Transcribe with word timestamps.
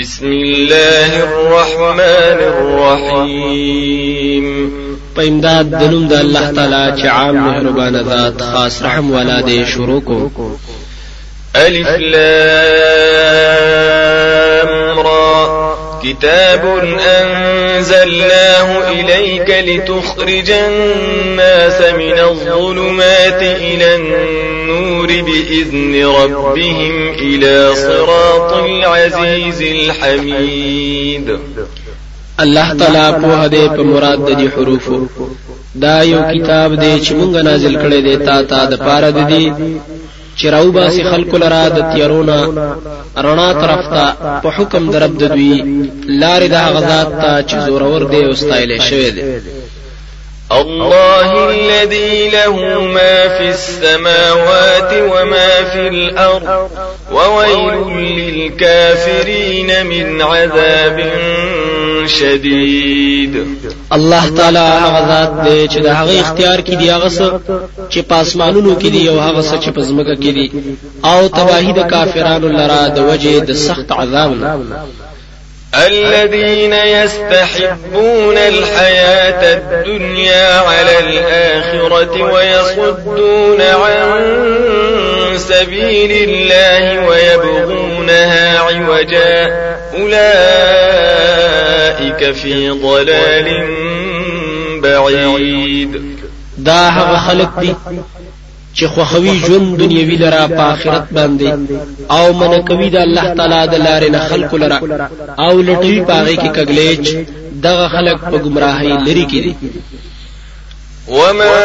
بسم 0.00 0.26
الله 0.26 1.22
الرحمن 1.22 2.38
الرحيم 2.52 4.46
په 5.14 5.22
امداد 5.22 5.70
د 5.70 5.82
نوم 5.90 6.08
د 6.08 6.12
الله 6.12 6.52
تعالی 6.56 7.02
چې 7.02 7.06
عام 7.06 7.36
مهربان 7.36 7.94
ذات 8.08 8.42
خاص 8.42 8.82
رحم 8.82 9.10
والا 9.10 9.40
دی 9.40 9.64
شروع 9.74 10.00
کو 10.00 10.30
الف 11.54 11.88
لام 11.88 13.72
را 13.90 14.01
كتاب 16.02 16.64
أنزلناه 17.20 18.90
إليك 18.90 19.50
لتخرج 19.68 20.50
الناس 20.50 21.80
من 21.80 22.18
الظلمات 22.18 23.42
إلى 23.42 23.96
النور 23.96 25.06
بإذن 25.06 26.06
ربهم 26.06 27.08
إلى 27.08 27.74
صراط 27.74 28.52
العزيز 28.52 29.62
الحميد. 29.62 31.38
الله 32.40 32.74
تعالی 32.78 33.22
په 33.22 33.48
دې 33.48 33.76
په 33.76 33.82
مراد 33.82 34.18
د 34.18 34.30
دې 34.38 34.48
حروف. 34.56 34.88
دا 35.74 36.02
یو 36.02 36.22
کتاب 36.34 36.80
دی 36.80 37.00
چې 37.04 37.12
مونږ 37.12 37.36
نازل 37.48 37.74
کړی 37.76 38.00
دی 38.06 38.16
تا 38.26 38.42
ته 38.42 38.64
د 38.70 38.74
پاره 38.76 39.10
د 39.10 39.20
دې 39.30 39.52
چې 40.36 40.46
راو 40.54 40.70
باسي 40.72 41.02
خلکو 41.02 41.36
لرا 41.38 41.68
د 41.68 41.78
تیرونا 41.92 42.40
رڼا 43.24 43.50
طرف 43.62 43.84
ته 43.94 44.04
په 44.42 44.48
حکم 44.56 44.90
درب 44.90 45.12
د 45.18 45.24
دوی 45.34 45.54
لارې 46.22 46.48
د 46.54 46.56
غزاد 46.74 47.08
ته 47.20 47.30
چې 47.48 47.56
زورور 47.66 48.02
دی 48.12 48.24
أو 48.24 48.34
ستایل 48.34 48.80
شوی 48.80 49.10
دی. 49.10 49.22
الله 50.52 51.50
الذي 51.50 52.28
له 52.28 52.80
ما 52.80 53.28
في 53.38 53.48
السماوات 53.48 54.92
وما 54.92 55.64
في 55.72 55.88
الأرض 55.88 56.70
وويل 57.12 57.88
للكافرين 58.18 59.86
من 59.86 60.22
عذاب 60.22 60.98
شدید. 62.06 63.36
الله 63.92 64.30
تعالی 64.36 64.58
هغه 64.58 65.08
ذات 65.08 65.48
دی 65.48 65.68
چې 65.68 65.78
د 65.82 65.86
هغه 65.86 66.20
اختیار 66.20 66.60
کې 66.60 66.74
دی 66.80 66.90
هغه 66.90 67.08
څه 67.08 67.40
چې 67.90 67.98
پاسمانونو 67.98 68.78
کې 68.80 68.86
دی 68.86 69.08
او 69.08 69.18
هغه 69.20 69.42
څه 69.42 69.64
چې 69.64 69.70
په 69.70 69.82
ځمکه 69.82 70.14
کې 70.22 70.32
دی. 70.36 70.50
او 71.04 71.28
تباہی 71.28 71.72
د 71.72 71.82
کافرانو 71.90 72.48
لرا 72.48 72.88
د 72.88 72.98
وجه 72.98 73.38
د 73.38 73.52
سخت 73.52 73.92
عذاب 73.92 74.32
الذين 75.74 76.72
يستحبون 76.72 78.38
الحياة 78.38 79.42
الدنيا 79.54 80.58
على 80.58 80.98
الآخرة 80.98 82.32
ويصدون 82.32 83.60
عن 83.60 84.22
سبيل 85.36 86.28
الله 86.28 87.08
ويبغونها 87.08 88.58
عوجا. 88.58 89.50
أولئك 89.94 91.41
في 92.32 92.70
ضلال 92.70 93.48
بعيد. 94.82 96.02
دا 96.58 96.88
هغه 96.88 97.16
خلق 97.16 97.60
دي 97.60 97.74
چې 98.76 98.84
خوخوي 98.84 99.38
ژوند 99.46 99.76
دنیوي 99.78 100.16
لرا 100.16 100.46
په 100.46 100.60
آخرت 100.60 101.04
باندې. 101.12 101.52
أو 102.10 102.32
من 102.32 102.62
کوي 102.62 102.88
د 102.90 102.96
الله 102.96 103.34
تعالی 103.34 103.66
د 103.66 103.74
لارې 103.86 104.10
نه 104.10 104.18
خلق 104.18 104.54
لرا 104.54 104.80
أو 105.38 105.62
لټوي 105.62 106.00
پاغه 106.08 106.34
کې 106.36 106.48
کګلیچ 106.56 107.16
دغه 107.62 107.88
خلق 107.88 108.20
په 108.30 108.38
گمراهۍ 108.38 108.92
لري 109.06 109.26
کې 109.30 109.40
دي 109.44 109.54
وما 111.08 111.58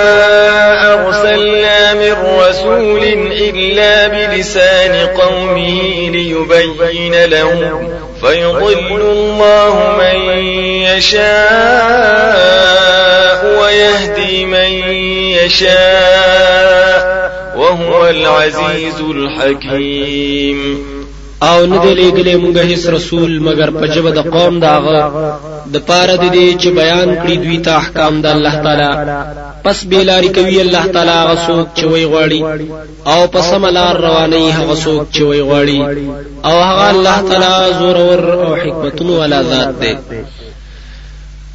أرسلنا 0.93 1.93
من 1.93 2.15
رسول 2.39 3.03
إلا 3.31 4.07
بلسان 4.07 5.07
قومه 5.07 6.09
ليبين 6.09 7.25
لهم 7.25 7.89
فيضل 8.21 9.01
الله 9.01 9.97
من 9.97 10.19
يشاء 10.97 11.27
ويهدي 13.61 14.45
من 14.45 14.71
يشاء 15.43 16.97
وهو 17.55 18.07
العزيز 18.07 19.01
الحكيم. 19.01 20.96
او 21.41 21.65
نه 21.65 21.77
دی 21.83 21.93
لګلې 21.99 22.35
مونږه 22.43 22.63
هیڅ 22.71 22.83
رسول 22.97 23.31
مگر 23.47 23.69
په 23.79 23.85
جبه 23.93 24.11
د 24.17 24.19
قوم 24.33 24.59
داغه 24.59 24.99
د 25.73 25.75
پاره 25.87 26.15
د 26.23 26.25
دې 26.35 26.47
چې 26.61 26.69
بیان 26.79 27.09
کړی 27.21 27.35
دوی 27.43 27.57
ته 27.65 27.71
احکام 27.81 28.13
د 28.21 28.25
الله 28.35 28.55
تعالی. 28.65 28.91
پس 29.63 29.77
بیلاری 29.91 30.29
کوي 30.37 30.61
الله 30.61 30.85
تعالی 30.93 31.15
هغه 31.23 31.35
څوک 31.47 31.67
چې 31.77 31.85
وی 31.91 32.05
غواړي 32.11 32.41
او 33.11 33.19
پس 33.33 33.49
ملار 33.65 33.95
رواني 34.05 34.51
هغه 34.57 34.75
څوک 34.85 35.03
چې 35.15 35.21
وی 35.29 35.41
غواړي. 35.49 35.79
او 36.47 36.55
هغه 36.69 36.85
الله 36.93 37.17
تعالی 37.29 37.73
زور 37.79 37.97
او 38.45 38.55
حکمتونو 38.61 39.13
والا 39.19 39.41
ذات 39.51 39.71
دی 39.81 39.93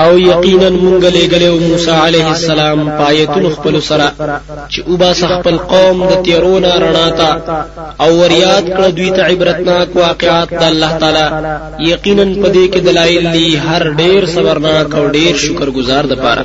او 0.00 0.18
یقینا 0.18 0.68
مونږ 0.82 1.04
لګلو 1.16 1.58
موسی 1.68 1.94
علیه 2.04 2.28
السلام 2.34 2.78
پایتون 2.98 3.44
خپل 3.56 3.80
سره 3.88 4.06
چې 4.72 4.78
او 4.86 4.96
با 4.96 5.12
خپل 5.12 5.56
قوم 5.72 5.96
د 6.10 6.12
تیرونه 6.24 6.70
رڼا 6.84 7.08
تا 7.18 7.30
او 8.02 8.10
وریاد 8.20 8.64
کړ 8.76 8.88
دوی 8.98 9.10
ته 9.16 9.22
عبرتناک 9.30 9.96
واقعات 9.96 10.48
د 10.60 10.62
الله 10.70 10.92
تعالی. 11.02 11.26
یقینا 11.92 12.24
پدې 12.42 12.64
کې 12.72 12.80
دلایل 12.88 13.32
دي 13.32 13.48
هر 13.66 13.82
ډیر 14.00 14.26
صبرناک 14.34 14.94
او 14.98 15.04
ډیر 15.16 15.32
شکرګزار 15.44 16.04
د 16.06 16.14
پاره 16.22 16.44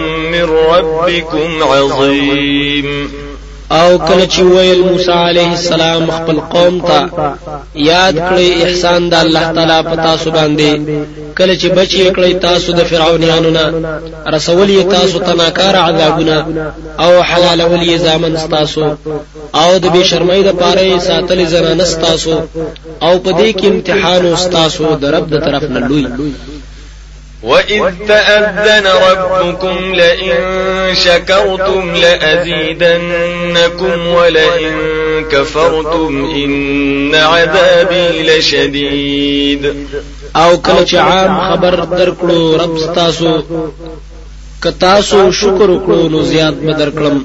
ربكم 0.71 1.63
عظيم. 1.63 2.87
او 3.71 3.97
کله 3.97 4.25
چې 4.27 4.39
ویل 4.39 4.81
موسی 4.83 5.11
علیه 5.11 5.51
السلام 5.57 6.11
خپل 6.11 6.39
قوم 6.39 6.79
ته 6.87 6.99
یاد 7.75 8.15
کړی 8.29 8.63
احسان 8.63 9.09
د 9.09 9.13
الله 9.13 9.45
تعالی 9.55 9.79
په 9.89 9.95
تاسو 9.95 10.31
باندې. 10.31 10.69
کله 11.37 11.53
چې 11.61 11.67
بچی 11.77 12.11
کړی 12.15 12.33
تاسو 12.47 12.71
د 12.79 12.81
فرعونانو 12.89 13.49
نه 13.57 13.65
رسول 14.35 14.83
تاسو 14.95 15.19
ته 15.19 15.33
ناکار 15.33 15.75
عذابونه 15.75 16.37
او 16.99 17.11
حلال 17.29 17.61
ولي 17.61 17.97
زامن 17.97 18.35
تاسو 18.55 18.83
او 19.61 19.69
د 19.83 19.85
بی 19.93 20.03
شرمۍ 20.09 20.41
د 20.45 20.51
پاره 20.61 20.99
ساتل 21.07 21.45
زنانه 21.53 21.85
تاسو 22.07 22.33
او 23.05 23.13
په 23.23 23.31
دې 23.39 23.49
کې 23.57 23.65
امتحان 23.65 24.35
تاسو 24.57 24.95
د 25.01 25.05
رب 25.15 25.25
د 25.33 25.35
طرف 25.45 25.63
نه 25.63 25.79
لوی 25.87 26.05
وإذ 27.43 27.83
تأذن 28.07 28.87
ربكم 28.87 29.95
لئن 29.95 30.95
شكرتم 30.95 31.95
لأزيدنكم 31.95 33.27
ولئن 34.07 34.73
كفرتم 35.31 36.25
إن 36.25 37.15
عذابي 37.15 38.23
لشديد. 38.23 39.75
او 40.35 40.57
کله 40.57 40.85
چې 40.85 40.95
عام 40.95 41.39
خبر 41.51 41.85
درکړو 41.85 42.61
رب 42.61 42.77
ستاسو 42.79 43.41
کتاسو 44.61 45.31
شکر 45.31 45.69
وکړو 45.69 46.09
نو 46.11 46.21
زیات 46.23 46.53
به 46.53 46.73
درکړم. 46.73 47.17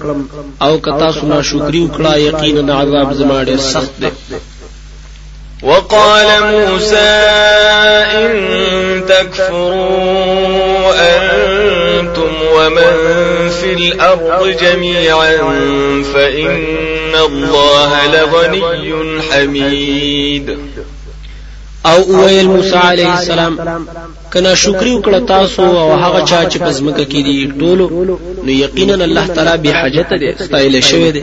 او 0.63 0.79
کتاسو 0.79 1.27
ناشکری 1.27 1.89
وکړه 1.89 2.17
یقینا 2.17 2.81
عذاب 2.81 3.13
زما 3.15 3.45
ډېر 3.45 3.57
سخت 3.57 4.01
دی. 4.01 4.11
وقال 5.63 6.27
موسى 6.43 6.97
إن 8.17 9.07
تكفروا 9.09 10.93
أنتم 10.95 12.33
ومن 12.55 12.93
في 13.51 13.73
الأرض 13.73 14.57
جميعا 14.61 15.37
فإن 16.15 17.15
الله 17.15 18.07
لغني 18.07 19.23
حميد. 19.23 20.59
أو 21.87 22.25
ویل 22.25 22.47
موسی 22.47 22.77
علیه 22.77 23.09
السلام 23.19 23.57
کنا 24.33 24.55
شکر 24.55 24.87
وکړه 24.87 25.27
تاسو 25.29 25.63
أو 25.63 25.93
هغه 25.93 26.25
چا 26.25 26.51
چې 26.51 26.57
پزمکه 26.59 27.05
کې 27.05 27.21
دي 27.27 27.53
ټولو 27.61 27.91
نو 28.45 28.51
یقینا 28.53 29.05
الله 29.05 29.27
تعالی 29.27 29.57
به 29.63 29.73
حاجت 29.73 30.15
دي 30.21 30.31
استایل 30.31 30.81
شوی 30.83 31.11
دي 31.13 31.23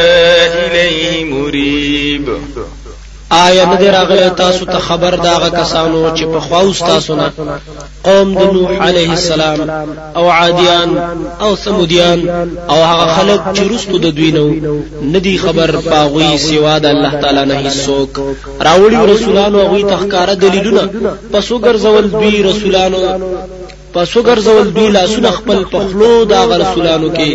آیا 3.31 3.65
نه 3.65 3.91
راغلی؟ 3.91 4.29
تاسو 4.29 4.65
ته 4.65 4.79
خبر 4.79 5.15
داغه 5.15 5.49
کسانو 5.49 6.15
چې 6.15 6.23
په 6.23 6.39
خواوس 6.39 6.79
تاسو 6.79 7.15
نه. 7.15 7.31
قوم 8.03 8.33
د 8.35 8.53
نوح 8.53 8.87
علیه 8.87 9.09
السلام 9.11 9.59
او 10.15 10.29
عادیان 10.29 10.89
او 11.39 11.55
ثمودیان 11.55 12.19
او 12.69 12.75
هغه 12.83 13.05
خلک 13.15 13.41
چې 13.55 13.61
رستو 13.71 13.97
د 13.97 14.15
دوی 14.17 14.31
نو. 14.31 14.47
ندي 15.13 15.37
خبر 15.37 15.71
پاغوي 15.89 16.37
سوا 16.37 16.79
د 16.79 16.85
الله 16.85 17.13
تعالی 17.21 17.45
نه 17.45 17.55
هیڅوک. 17.69 18.19
راوړي 18.67 19.09
رسولانو 19.13 19.59
هغه 19.59 19.89
تخکاره 19.93 20.35
دلیلونه. 20.35 20.83
پسو 21.31 21.59
ګرځول 21.59 22.05
دوی 22.11 22.43
رسولانو 22.43 22.99
پسو 23.93 24.19
ګرځول 24.29 24.67
دوی 24.75 24.89
لاسونه 24.97 25.29
خپل 25.37 25.63
پخلو 25.71 26.25
دا 26.31 26.41
رسولانو 26.63 27.09
کې. 27.17 27.31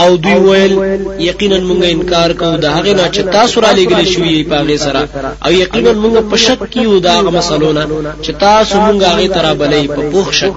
او 0.00 0.08
دوی 0.24 0.38
ویل 0.46 0.72
یقینا 1.28 1.58
مونږ 1.68 1.82
انکار 1.84 2.30
کوو 2.40 2.60
د 2.64 2.66
هغه 2.76 2.92
نه 2.98 3.06
چې 3.14 3.22
تاسو 3.36 3.56
را 3.64 3.72
لګل 3.78 4.04
شوی 4.14 4.44
په 4.50 4.54
هغه 4.60 4.76
سره. 4.84 5.02
او 5.44 5.50
یقینا 5.62 5.92
مونږ 6.02 6.14
په 6.30 6.36
شک 6.44 6.60
کې 6.72 6.80
یو 6.86 6.98
دا 7.08 7.16
مسلونه 7.36 7.82
چې 8.24 8.30
تاسو 8.46 8.74
مونږ 8.86 8.98
هغه 9.10 9.26
ترا 9.36 9.52
بلې 9.60 9.82
په 9.96 10.02
پوښ 10.12 10.26
شک 10.40 10.56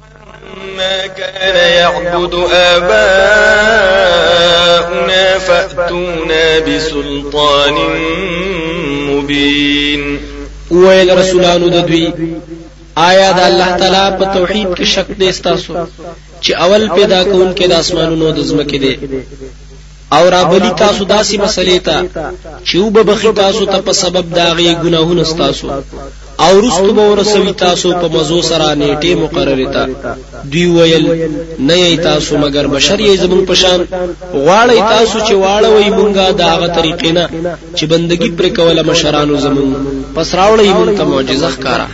ما 0.77 1.07
كان 1.07 1.55
يعبد 1.55 2.33
آباؤنا 2.53 2.91
فأتونا 5.37 6.59
بسلطان 6.59 7.75
مبين. 9.09 10.19
ويل 10.71 11.17
رسولانو 11.17 11.67
د 11.69 11.87
دوی 11.87 12.13
آیا 12.95 13.31
د 13.31 13.39
الله 13.39 13.69
تعالی 13.77 14.17
په 14.19 14.25
توحید 14.33 14.67
کې 14.77 14.83
شک 14.93 15.07
دې 15.19 15.29
ستاسو؟ 15.39 15.73
چې 16.43 16.51
اول 16.65 16.89
پیدا 16.89 17.23
کون 17.23 17.53
کې 17.55 17.65
د 17.67 17.73
اسمانونو 17.83 18.31
د 18.31 18.39
زمکه 18.39 18.77
دی. 18.77 18.95
او 20.11 20.29
را 20.29 20.43
بلی 20.43 20.69
تاسو 20.83 21.05
داسې 21.05 21.35
مسلې 21.45 21.79
ته 21.87 21.97
چې 22.65 22.75
وب 22.75 22.97
بخی 23.09 23.31
تاسو 23.43 23.65
ته 23.65 23.77
په 23.81 23.93
سبب 23.93 24.25
داغي 24.35 24.75
ګناهونه 24.83 25.23
ستاسو 25.23 25.67
او 26.39 26.59
رستو 26.59 26.93
به 26.93 27.01
ورسوي 27.01 27.53
تاسو 27.53 27.93
په 27.93 28.07
مزو 28.07 28.41
سره 28.41 28.75
نیټه 28.75 29.15
مقرره 29.23 29.67
تا 29.73 29.87
دوی 30.51 30.65
ویل 30.65 31.05
نه 31.59 31.97
تاسو 31.97 32.37
مگر 32.37 32.67
بشر 32.67 32.99
یې 32.99 33.19
زمون 33.23 33.45
پشان 33.45 33.79
غواړی 34.33 34.79
تاسو 34.95 35.19
چې 35.19 35.33
واړوي 35.43 35.89
مونږه 35.97 36.31
داغه 36.43 36.67
طریقې 36.77 37.11
نه 37.17 37.29
چې 37.75 37.83
بندگی 37.83 38.29
پر 38.29 38.47
کوله 38.57 38.83
مشرانو 38.83 39.35
زمون 39.45 39.69
پس 40.15 40.35
راوړی 40.35 40.69
مونږ 40.77 40.97
ته 40.97 41.03
معجزه 41.03 41.49
ښکارا 41.55 41.87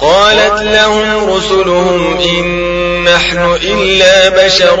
قالت 0.00 0.62
لهم 0.62 1.30
رسلهم 1.30 2.16
إن 2.16 2.46
نحن 3.04 3.38
إلا 3.62 4.28
بشر 4.28 4.80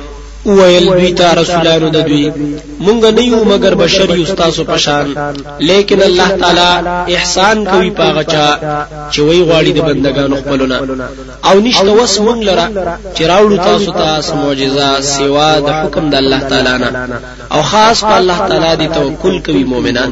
ویل 0.45 0.85
دوی 0.85 1.13
ته 1.13 1.33
رسولانو 1.33 1.89
د 1.89 1.97
دوی 2.07 2.31
مونږ 2.85 3.05
نه 3.17 3.23
یو 3.23 3.43
مگر 3.43 3.75
بشر 3.75 4.09
یو 4.17 4.35
تاسو 4.35 4.63
پشان. 4.63 5.07
لیکن 5.59 6.01
الله 6.01 6.29
تعالی 6.41 6.71
احسان 7.15 7.65
کوي 7.65 7.89
پاغه 7.89 8.23
چا 8.23 8.47
چې 9.11 9.19
وی 9.19 9.41
غواړي 9.47 9.71
د 9.73 9.79
بندگانو 9.89 10.35
خپلونه. 10.35 10.77
او 11.49 11.59
نشته 11.59 11.91
وس 11.91 12.19
مونږ 12.19 12.39
لره 12.49 12.65
چې 13.15 13.21
راوړو 13.31 13.57
تاسو 13.69 13.91
ته 13.91 14.35
معجزه 14.35 15.01
سوا 15.01 15.59
د 15.59 15.69
حکم 15.69 16.09
د 16.09 16.15
الله 16.15 16.39
تعالی 16.39 16.75
نه. 16.83 16.89
او 17.51 17.61
خاص 17.61 18.01
په 18.01 18.15
الله 18.17 18.37
تعالی 18.49 18.75
دی 18.79 18.87
توکل 18.87 19.39
کوي 19.39 19.63
مؤمنان 19.63 20.11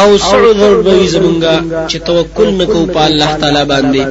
او 0.00 0.08
سعذر 0.28 0.74
به 0.84 0.94
زمونږه 1.14 1.54
چې 1.90 1.96
توکل 2.08 2.48
نکو 2.60 2.80
په 2.94 3.00
الله 3.08 3.30
تعالی 3.40 3.64
باندې. 3.72 4.02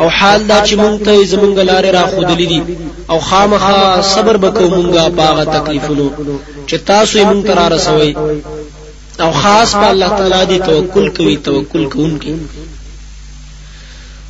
او 0.00 0.08
حال 0.16 0.40
دا 0.50 0.58
چې 0.66 0.74
مونږ 0.82 0.96
ته 1.04 1.12
زمونږ 1.32 1.54
لارې 1.70 1.90
را 1.96 2.04
خودلې 2.12 2.46
دي. 2.52 2.60
او 3.10 3.18
خامخا 3.28 3.80
صبر 4.12 4.36
وکړو 4.44 4.68
مونږه 4.76 5.02
پاغه 5.18 5.44
تکلیفونو 5.56 6.06
چې 6.68 6.76
تاسو 6.90 7.12
یې 7.18 7.24
مونږ 7.30 7.42
ته 7.46 7.68
رسوي 7.74 8.12
او 9.24 9.30
خاص 9.42 9.70
په 9.80 9.86
الله 9.92 10.10
تعالی 10.18 10.42
دی 10.50 10.58
توکل 10.68 11.06
کوي 11.16 11.36
توکل 11.48 11.84
کوونکی 11.94 12.34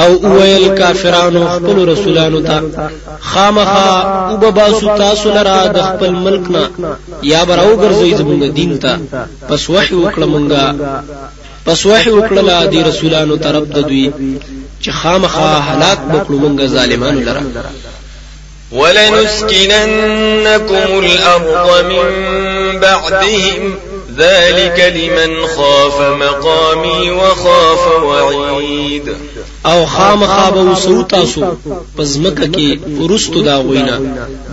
او 0.00 0.10
ویل 0.36 0.66
کافرانو 0.78 1.42
خپل 1.54 1.76
رسولانو 1.88 2.40
ته 2.48 2.56
خامخا 3.20 3.90
او 4.28 4.36
بباسو 4.36 4.86
تاسو 4.98 5.26
لرا 5.36 5.66
د 5.66 5.78
خپل 5.88 6.10
ملک 6.10 6.44
نه 6.50 6.62
یا 7.22 7.44
براو 7.44 7.76
ګرځي 7.82 8.10
زمونږ 8.20 8.42
دین 8.58 8.72
ته. 8.78 8.92
پس 9.48 9.62
وحي 9.70 9.94
وکړه 9.94 10.26
مونږه. 10.34 10.64
پس 11.66 11.86
وحی 11.86 12.10
وکړه 12.10 12.66
دی 12.72 12.80
رسولانو 12.90 13.36
طرف 13.36 13.64
د 13.76 13.78
دوی 13.88 14.06
چې 14.82 14.90
خامخا 15.00 15.52
هلاک 15.68 15.98
بکړو 16.12 16.36
مونږ 16.44 16.58
ظالمانو 16.66 17.20
لره. 17.20 17.42
ولنسكننكم 18.72 19.84
الأرض 21.04 21.68
من 21.90 22.06
بعدهم 22.80 23.74
ذلك 24.18 24.92
لمن 24.96 25.46
خاف 25.46 26.00
مقامي 26.00 27.10
وخاف 27.10 28.02
وعيد. 28.02 29.16
او 29.66 29.86
خامخا 29.86 30.50
به 30.50 30.60
وسو 30.60 31.02
تاسو 31.02 31.56
پزمکه 31.98 32.46
کې 32.46 33.00
ورستو 33.00 33.42
دا 33.42 33.56
غوینا 33.58 34.00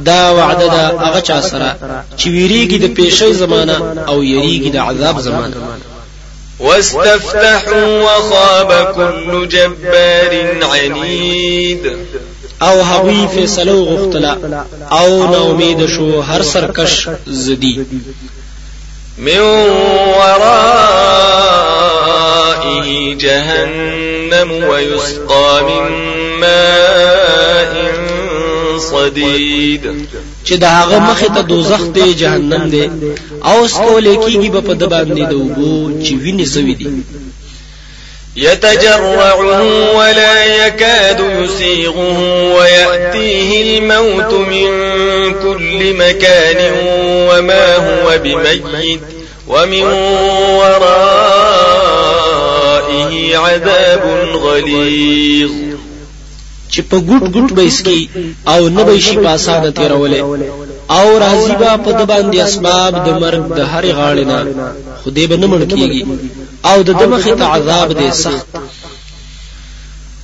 دا 0.05 0.33
وعده 0.33 0.67
دا 0.67 0.97
هغه 0.99 1.19
چا 1.19 1.41
سره 1.41 1.75
چې 2.17 2.25
ویریږي 2.27 2.77
د 2.81 2.95
پیشي 2.95 3.33
زمانہ 3.33 3.77
او 4.07 4.23
یریږي 4.23 4.69
د 4.73 4.77
عذاب 4.77 5.19
زمانہ 5.19 5.55
واستفتحوا 6.59 7.85
وخاب 8.03 8.95
كل 8.95 9.47
جبار 9.47 10.33
عنيد. 10.63 11.91
او 12.61 12.81
هغوی 12.81 13.27
فیصلو 13.33 13.83
غختلا 13.83 14.37
او 14.91 15.31
نا 15.31 15.37
امید 15.37 15.85
شو 15.95 16.21
هر 16.21 16.41
سرکش 16.41 17.07
زدی 17.27 17.85
من 19.17 19.39
ورائه 20.19 21.13
جهنم 23.15 24.51
ويسقى 24.51 25.61
من 25.63 25.91
ماء 26.39 27.73
صدید 28.79 29.83
چې 30.45 30.53
دا 30.53 30.67
هغه 30.67 30.99
مخه 30.99 31.27
ته 31.35 31.41
دوزخ 31.41 31.81
دی 31.95 32.13
جهنم 32.13 32.69
دی. 32.69 32.89
او 33.43 33.67
سکول 33.67 34.07
کیږي 34.15 34.49
په 34.51 34.73
د 34.73 34.83
باندې 34.93 35.23
د 35.31 35.33
وبو 35.33 35.91
چې 36.03 36.13
ویني 36.23 36.45
سوي 36.45 36.73
دي 36.79 36.87
يتجرعه 38.35 39.61
ولا 39.97 40.65
يكاد 40.65 41.19
يسيغه 41.39 42.19
ويأتيه 42.55 43.79
الموت 43.79 44.33
من 44.33 44.69
كل 45.43 45.93
مكان 45.93 46.71
وما 47.29 47.75
هو 47.75 48.17
بميت 48.23 49.01
ومن 49.47 49.83
ورائه 50.59 50.97
عذاب 53.37 54.03
غليظ. 54.35 55.51
چې 56.71 56.81
په 56.89 56.97
ګټ 56.97 57.23
ګټ 57.35 57.53
به 57.53 57.67
اسکی 57.67 58.09
أو 58.47 58.69
نه 58.69 58.83
به 58.83 58.99
شي 58.99 59.17
پاسانه 59.17 59.69
تیرولې. 59.69 60.23
أو 60.91 61.17
راضی 61.17 61.51
با 61.51 61.77
په 61.77 61.91
د 61.91 62.05
باندې 62.05 62.39
اسباب 62.39 63.05
د 63.05 63.09
مرګ 63.09 63.55
د 63.57 63.59
هر 63.59 63.85
غاړې 63.85 64.25
خدای 65.05 65.27
به 65.27 65.35
نه 65.35 65.65
کیږي. 65.65 66.05
أو 66.65 66.81
د 66.81 66.89
دمخه 66.89 67.35
ته 67.35 67.45
عذاب 67.45 67.99
دی 67.99 68.11
سخت. 68.11 68.47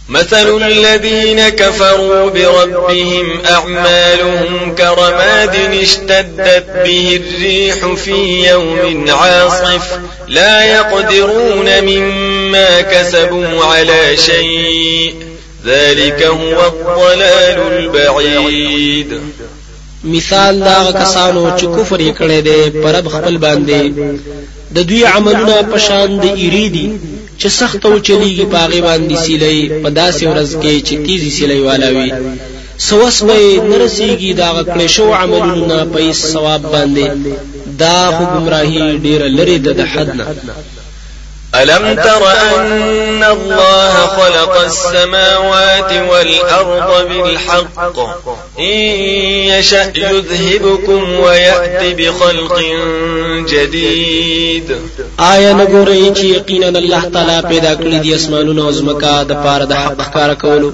مثل 0.10 0.63
الذين 0.63 1.50
كفروا 1.50 2.30
بربهم 2.30 3.42
أعمالهم 3.46 4.75
كرماد 4.75 5.56
اشتدت 5.56 6.66
به 6.84 7.22
الريح 7.24 7.94
في 7.96 8.50
يوم 8.50 9.10
عاصف. 9.10 10.00
لا 10.28 10.63
يقدرون 10.63 11.82
مما 11.82 12.82
كسبوا 12.82 13.66
على 13.66 14.18
شيء. 14.18 15.16
ذلك 15.66 16.24
هو 16.24 16.68
الضلال 16.68 17.60
البعيد. 17.72 19.22
مثال 20.03 20.60
دا 20.60 20.91
کسانو 20.91 21.44
چې 21.58 21.65
کفر 21.75 22.00
یې 22.00 22.13
کړی 22.20 22.41
دی 22.48 22.82
پرب 22.84 23.08
خپل 23.15 23.38
باندې. 23.38 23.82
د 24.75 24.77
دوی 24.89 25.03
عملونه 25.06 25.56
پشان 25.72 26.18
د 26.20 26.25
ایریدي 26.41 26.88
چې 27.39 27.48
سخت 27.60 27.86
او 27.86 28.00
چلیږي 28.00 28.46
پاغي 28.53 28.82
باندې 28.82 29.15
سیلې 29.25 29.84
په 29.84 29.89
داسې 29.89 30.24
ورځ 30.32 30.51
کې 30.62 30.75
چې 30.88 30.96
تیزی 31.06 31.32
سیلې 31.38 31.60
والاوي 31.68 32.12
سوس 32.77 33.24
به 33.24 33.38
نرسیږي 33.70 34.34
دا 34.41 34.50
کړې 34.63 34.88
شو 34.96 35.13
عملونه 35.13 35.77
په 35.94 36.13
ثواب 36.13 36.62
باندې. 36.74 37.08
دا 37.79 38.00
خو 38.15 38.24
گمراهي 38.34 39.00
ډیره 39.06 39.27
لري 39.38 39.58
د 39.58 39.82
حد 39.91 40.10
نه 40.15 40.25
ألم 41.56 41.96
تر 41.96 42.32
أن 42.32 43.24
الله 43.24 43.94
خلق 44.06 44.62
السماوات 44.62 45.91
والأرض 46.10 47.08
بالحق؟ 47.10 48.00
إن 48.60 48.77
يشأ 49.50 49.94
يذهبكم 49.96 51.20
ويأتي 51.20 51.94
بخلق 51.94 52.60
جديد. 53.50 54.72
آیا 55.20 55.53
نګورئ 55.53 56.13
چې 56.18 56.24
یقینا 56.24 56.68
الله 56.68 57.10
تعالی 57.13 57.41
پیدا 57.50 57.74
کړی 57.75 58.01
دي 58.03 58.15
اسمانونه 58.15 58.62
او 58.65 58.72
زمکا 58.72 59.24
د 59.24 59.34
پاره 59.44 59.65
د 59.65 59.74
حق 59.74 60.13
کار 60.13 60.34
کولو؟ 60.34 60.72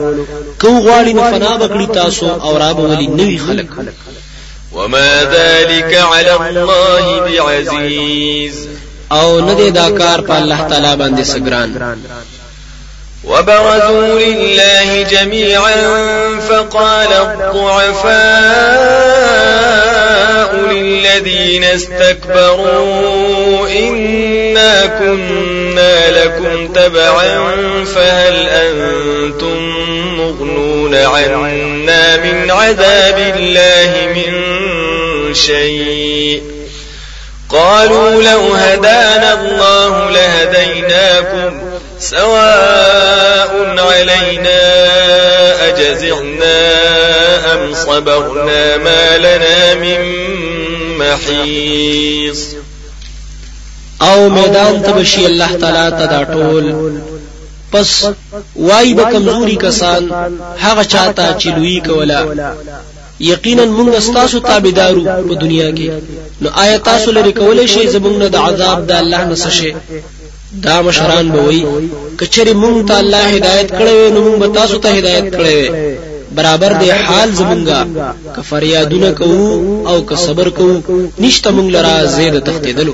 کو 0.62 0.68
غواړي 0.68 1.14
نو 1.16 1.22
فنا 1.22 1.86
تاسو 1.94 2.28
او 2.28 2.58
را 2.58 2.65
به 2.65 2.80
ولي 2.80 3.08
نوي 3.08 3.38
خلق 3.38 3.66
وما 4.74 5.24
ذلك 5.24 5.94
على 5.96 6.36
الله 6.36 7.20
بعزيز. 7.20 8.75
او 9.12 9.40
نه 9.40 9.54
دی 9.54 9.72
دا 9.72 9.90
کار 9.90 10.22
په 10.22 10.32
الله 10.38 10.68
تعالی 10.70 10.96
باندې 10.98 11.24
سګران 11.24 11.98
وبرزوا 13.24 14.20
لله 14.20 15.02
جميعا 15.04 15.76
فقال 16.50 17.08
الضعفاء 17.14 18.16
للذين 20.72 21.64
استكبروا 21.64 22.98
إنا 23.70 24.86
كنا 24.86 26.24
لكم 26.24 26.68
تبعا 26.74 27.46
فهل 27.86 28.50
أنتم 28.50 29.58
مغنون 30.18 30.96
عنا 30.96 32.18
من 32.18 32.52
عذاب 32.52 33.34
الله 33.38 34.08
من 34.16 34.34
شيء 35.34 36.55
قالوا 37.50 38.24
لو 38.24 38.54
هدانا 38.54 39.34
الله 39.34 40.10
لهديناكم 40.12 41.62
سواء 42.00 43.76
علينا 43.80 44.62
أجزعنا 45.68 46.62
أم 47.54 47.74
صبرنا 47.74 48.78
ما 48.78 49.18
لنا 49.18 49.74
من 49.74 50.02
محيص. 50.98 52.40
أو 54.02 54.30
میدان 54.30 54.84
تبشی 54.84 55.26
الله 55.26 55.58
تعالی 55.58 55.92
ته 55.92 56.06
دا 56.06 56.24
ټول. 56.24 56.74
پس 57.72 58.06
وای 58.56 58.94
به 58.94 59.04
کمزوري 59.04 59.56
کسان 59.56 60.12
هغه 60.60 60.84
چاته 60.84 61.34
کولا 61.80 62.26
یقینا 63.20 63.66
موږ 63.78 64.00
ستاسو 64.10 64.40
تابعدارو 64.40 65.04
په 65.28 65.34
دنیا 65.44 65.70
کې. 65.78 65.88
نو 66.42 66.50
آیا 66.64 66.78
تاسو 66.90 67.12
لري 67.18 67.32
کولای 67.42 67.68
شئ 67.74 67.86
زموږ 67.96 68.16
نه 68.22 68.28
د 68.30 68.36
عذاب 68.36 68.88
د 68.88 68.92
الله 69.02 69.22
نه 69.32 69.36
شي 69.58 69.72
دا 70.66 70.82
مشران 70.82 71.32
به 71.32 71.42
وي 71.48 71.62
کچری 72.20 72.54
موږ 72.64 72.76
ته 72.88 72.96
الله 73.04 73.24
هدایت 73.36 73.70
کړو 73.78 73.98
نو 74.14 74.20
موږ 74.28 74.54
تاسو 74.60 74.78
ته 74.84 74.90
هدایت 74.98 75.26
کړو 75.36 75.58
برابر 76.38 76.72
دی 76.82 76.90
حال 76.92 77.30
زمونږه 77.40 77.80
که 78.36 78.42
فریادونه 78.42 79.12
کوو 79.12 79.88
او 79.90 80.06
که 80.06 80.16
صبر 80.16 80.50
کوو 80.50 80.82
نشته 81.20 81.50
موږ 81.52 81.68
لرا 81.76 82.06
زید 82.06 82.40
تختیدلو 82.48 82.94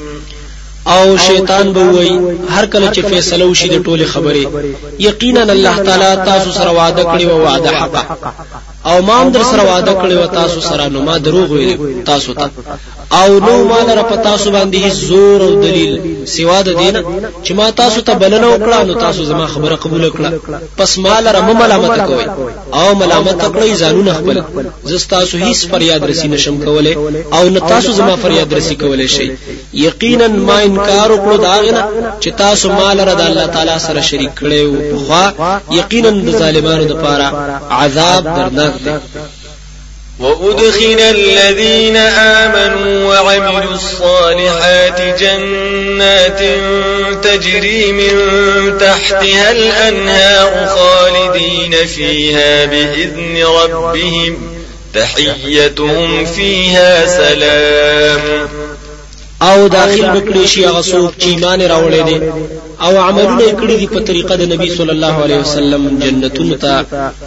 او 0.87 1.17
شیطان 1.17 1.73
به 1.73 1.83
وای 1.83 2.19
هر 2.49 2.65
کله 2.65 2.91
چې 2.93 2.99
فیصله 2.99 3.45
وشي 3.45 3.69
د 3.69 3.83
ټوله 3.83 4.05
خبره 4.05 4.45
یقینا 4.99 5.41
الله 5.41 5.75
تعالی 5.77 6.25
تاسو 6.25 6.51
سره 6.51 6.71
وعده 6.71 7.03
کړی 7.03 7.23
او 7.23 7.41
وعده 7.41 7.69
حق 7.69 7.95
او 8.85 9.01
ما 9.01 9.21
هم 9.21 9.29
در 9.29 9.43
سره 9.43 9.63
وعده 9.63 9.93
کړی 9.93 10.13
و 10.13 10.27
تاسو 10.27 10.61
سره 10.61 10.87
نو 10.87 11.01
ما 11.01 11.17
دروغ 11.17 11.51
ویل 11.51 12.03
تاسو 12.05 12.33
ته. 12.33 12.49
او 13.11 13.39
نو 13.39 13.63
ما 13.63 13.81
لره 13.81 14.03
په 14.03 14.15
تاسو 14.15 14.51
باندې 14.51 14.87
زور 14.87 15.41
او 15.41 15.61
دلیل 15.61 16.25
سوا 16.25 16.61
د 16.61 16.69
دینه 16.77 17.03
چې 17.43 17.51
ما 17.51 17.71
تاسو 17.71 18.01
ته 18.01 18.13
بلنه 18.13 18.47
وکړه 18.47 18.85
نو 18.87 18.93
تاسو 18.93 19.23
زما 19.23 19.45
خبره 19.47 19.75
قبول 19.75 20.11
کړه. 20.11 20.31
پس 20.77 20.97
ما 20.97 21.19
لره 21.19 21.53
ملامت 21.53 22.07
کوي 22.07 22.25
او 22.73 22.95
ملامت 22.95 23.41
کړی 23.41 23.79
ځانونه 23.81 24.11
خپل. 24.13 24.43
زه 24.83 24.97
تاسو 25.09 25.37
هیڅ 25.37 25.59
فریاد 25.71 26.03
رسی 26.03 26.27
نشم 26.27 26.57
کولای 26.65 26.95
او 27.33 27.49
نه 27.49 27.59
تاسو 27.59 27.91
زما 27.91 28.15
فریاد 28.15 28.53
رسی 28.53 28.75
کولای 28.75 29.07
شي 29.07 29.31
یقینا 29.73 30.27
ما 30.27 30.59
انکار 30.81 31.11
وکړو 31.11 31.37
داغنه 31.37 31.83
چې 32.21 32.29
تاسو 32.37 32.69
مال 32.69 32.99
را 32.99 33.13
د 33.13 33.21
الله 33.21 33.47
تعالی 33.47 33.79
سره 33.79 34.01
شریک 34.01 34.31
کړي 34.39 34.61
أو 34.65 34.97
خو 35.07 35.25
یقینا 35.71 36.09
د 36.09 36.29
ظالمانو 36.41 36.83
لپاره 36.93 37.27
عذاب 37.71 38.23
درناک 38.23 38.73
دی. 38.85 38.95
وأدخل 40.19 40.99
الذين 40.99 41.95
آمنوا 41.97 43.07
وعملوا 43.09 43.73
الصالحات 43.73 45.01
جنات 45.19 46.41
تجري 47.23 47.91
من 47.91 48.13
تحتها 48.77 49.51
الأنهار 49.51 50.65
خالدين 50.65 51.87
فيها 51.87 52.65
بإذن 52.65 53.43
ربهم 53.43 54.61
تحيتهم 54.93 56.25
فيها 56.25 57.05
سلام 57.05 58.49
او 59.49 59.67
داخل 59.67 60.05
بکړي 60.15 60.45
شي 60.51 60.61
هغه 60.65 60.81
څوک 60.91 61.11
چې 61.21 61.27
ایمان 61.27 61.59
راوړي 61.71 62.01
دي 62.09 62.17
او 62.85 62.93
عملونه 63.07 63.47
کړی 63.61 63.75
دي 63.81 63.87
په 63.93 63.99
طریقه 64.09 64.35
د 64.37 64.43
نبی 64.53 64.69
صلی 64.77 64.93
الله 64.97 65.15
علیه 65.25 65.39
وسلم 65.45 65.83
جنتونو 66.03 66.55
ته 66.63 66.73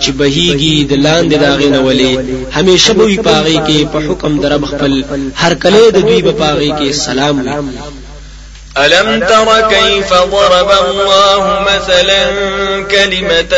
چې 0.03 0.11
بهيږي 0.19 0.77
د 0.91 0.93
لاندې 1.07 1.37
داغې 1.45 1.69
نه 1.75 1.81
ولي. 1.87 2.13
همیشه 2.57 2.93
به 2.99 3.05
وي 3.11 3.19
پاغي 3.29 3.59
کې 3.67 3.79
په 3.93 3.99
حکم 4.07 4.33
در 4.45 4.59
خپل. 4.71 4.93
هر 5.43 5.55
کله 5.55 5.91
د 5.91 5.99
دوی 6.09 6.21
په 6.29 6.33
پاغي 6.43 6.71
کې 6.79 6.89
سلام 7.07 7.37
وي 7.45 7.55
ألم 8.79 9.21
تر 9.21 9.69
كيف 9.71 10.15
ضرب 10.15 10.71
الله 10.71 11.61
مثلا 11.61 12.25
كلمة 12.91 13.55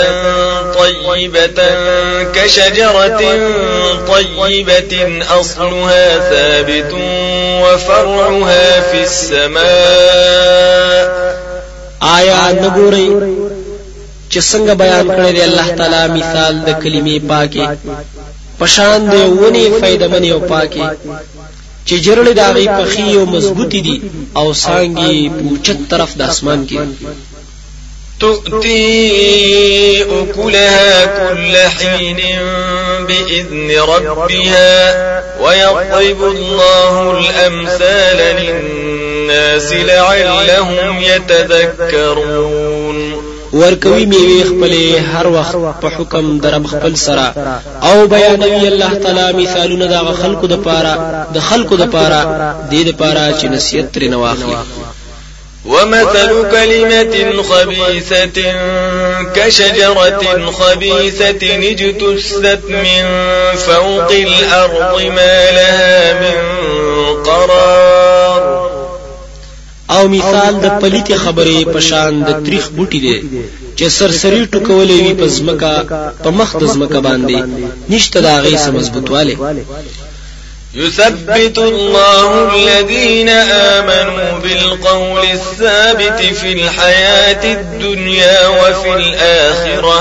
طيبة 0.74 1.60
كشجرة 2.34 3.20
طيبة 4.08 5.22
أصلها 5.40 6.18
ثابت 6.18 6.92
وفرعها 7.62 8.80
في 8.80 9.02
السماء 9.02 9.66
آیا 12.02 12.52
نګوري 12.62 13.08
چې 14.30 14.40
څنګه 14.50 14.72
بیان 14.82 15.06
کړی 15.08 15.32
دی 15.36 15.42
الله 15.42 15.68
تعالی 15.78 16.02
مثال 16.18 16.54
د 16.66 16.68
کلمې 16.82 17.16
پاکي 17.30 17.66
پشان 18.58 19.10
دی 19.10 19.22
ونی 19.40 19.64
فائدہ 19.80 20.06
منی 20.12 20.30
أو 20.32 20.40
پاکي 20.40 20.84
چې 21.86 21.94
جرړې 22.06 22.32
د 22.34 22.40
هغه 22.48 22.64
پخې 22.78 23.06
أو 23.18 23.26
مضبوطی 23.34 23.80
دي 23.86 23.96
أو 24.36 24.46
سانګي 24.64 25.30
پوچت 25.38 25.78
طرف 25.90 26.10
د 26.18 26.22
اسمان 26.32 26.60
کې 26.68 26.80
تؤتي 28.20 30.02
أكلها 30.02 31.04
كل 31.04 31.56
حين 31.56 32.20
بإذن 33.08 33.70
ربها 33.94 34.72
ويضرب 35.40 36.20
الله 36.34 36.94
الأمثال 37.18 38.18
للناس 38.40 39.72
لعلهم 39.72 41.00
يتذكرون 41.00 42.65
ورکوي 43.60 44.06
میوه 44.12 44.44
خپل 44.50 44.72
هر 45.12 45.26
وخت 45.36 45.56
په 45.82 45.88
حکم 45.96 46.38
درب 46.38 46.66
خپل 46.66 46.94
سره. 46.94 47.26
او 47.82 48.06
بیانوي 48.06 48.68
الله 48.68 48.92
تعالی 49.04 49.42
مثالونه 49.42 49.86
د 49.86 50.12
خلکو 50.22 50.46
د 50.46 50.56
پاره 50.66 50.94
د 51.34 51.38
خلکو 51.48 51.76
د 51.76 51.84
پاره 51.94 52.20
د 52.70 52.72
دې 52.86 52.94
پاره 53.00 53.24
چې 53.38 53.44
نصیحت 53.44 53.86
ترې 53.94 54.08
نه 54.12 54.16
واخلي. 54.16 54.56
ومثل 55.66 56.50
كلمة 56.50 57.42
خبيثة 57.42 58.38
كشجرة 59.36 60.50
خبيثة 60.50 61.42
اجتثت 61.70 62.64
من 62.68 63.04
فوق 63.56 64.10
الأرض 64.10 65.00
ما 65.02 65.50
لها 65.50 66.12
من 66.22 66.45
او 70.06 70.12
مثال 70.12 70.54
د 70.64 70.66
پلیت 70.80 71.08
خبرې 71.24 71.58
په 71.74 71.80
شان 71.88 72.12
د 72.28 72.30
تاریخ 72.44 72.64
بوټي 72.76 73.00
دی 73.04 73.16
چې 73.78 73.86
سرسری 73.98 74.42
ټکولې 74.54 74.96
وي 75.04 75.14
په 75.20 75.26
ځمکا 75.36 75.74
په 76.24 76.30
مخ 76.38 76.50
د 76.62 76.64
ځمکا 76.74 77.00
باندې. 77.08 77.38
نشته 77.92 78.18
دا 78.26 78.34
غي 78.44 78.56
سم 78.64 78.74
مضبوطواله 78.78 79.34
يثبت 80.74 81.58
الله 81.58 82.28
الذين 82.54 83.28
آمنوا 83.78 84.38
بالقول 84.42 85.24
الثابت 85.38 86.20
في 86.40 86.52
الحياة 86.52 87.44
الدنيا 87.58 88.48
وفي 88.48 88.92
الآخرة 88.94 90.00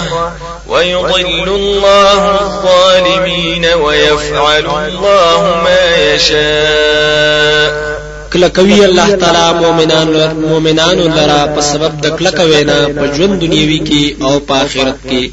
ويضل 0.68 1.48
الله 1.62 2.22
الظالمين 2.42 3.66
ويفعل 3.66 4.66
الله 4.66 5.42
ما 5.66 5.84
يشاء 6.14 7.96
کله 8.36 8.48
کوي 8.48 8.86
الله 8.86 9.16
تعالی 9.16 9.60
مؤمنان 9.60 10.10
مؤمنانو 10.40 11.04
لرا 11.18 11.42
په 11.56 11.62
سبب 11.62 12.02
د 12.06 12.16
کلک 12.18 12.40
وینا 12.40 12.80
په 12.98 13.06
ژوند 13.16 13.40
دنیوي 13.44 13.80
کې 13.88 14.24
او 14.26 14.40
په 14.48 14.54
آخرت 14.64 14.98
کې. 15.10 15.24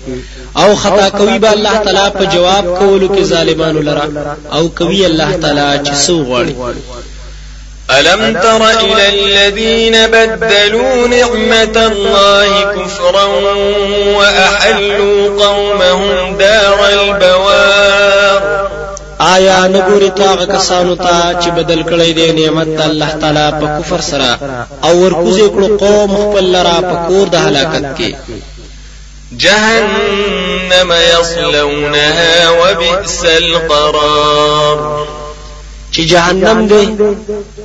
او 0.56 0.76
خطا 0.82 1.08
کوي 1.18 1.38
به 1.38 1.50
الله 1.52 1.76
تعالی 1.84 2.06
په 2.18 2.24
جواب 2.34 2.64
کولو 2.78 3.08
کې 3.14 3.22
ظالمانو 3.32 3.80
لرا. 3.88 4.06
او 4.56 4.68
کوي 4.68 5.06
الله 5.06 5.30
تعالی 5.42 5.68
چې 5.86 5.92
سو 6.04 6.16
غواړي. 6.28 6.54
ألم 7.90 8.22
تر 8.32 8.62
إلى 8.84 9.04
الذين 9.08 10.06
بدلوا 10.06 11.08
نعمة 11.08 11.76
الله 11.92 12.74
كفرا 12.74 13.24
وأحلوا 14.18 15.44
قومهم 15.44 16.36
دار 16.38 16.78
البوار 16.92 17.31
آیا 19.42 19.60
نګوري 19.74 20.10
تا 20.18 20.30
کسانو 20.54 20.94
ته 21.04 21.14
چې 21.40 21.48
بدل 21.58 21.82
کړی 21.90 22.10
دی 22.18 22.26
نعمت 22.38 22.80
الله 22.86 23.10
تعالی 23.20 23.46
په 23.60 23.66
کفر 23.78 24.00
سره 24.10 24.30
او 24.84 24.92
ورکوزې 25.02 25.48
کړو 25.54 25.68
قوم 25.84 26.10
خپل 26.22 26.44
لرا 26.56 26.78
په 26.88 26.94
کور 27.08 27.26
د 27.34 27.36
هلاکت 27.46 27.84
کې؟ 27.98 28.10
جهنم 29.44 30.92
يصلونها 30.92 32.50
وبئس 32.60 33.24
القرار. 33.24 34.78
چې 35.92 36.00
جهنم 36.12 36.66
دی 36.66 36.84